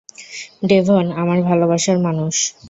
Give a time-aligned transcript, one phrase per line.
[0.65, 2.35] Devon, আমার ভালোবাসার মানুষ।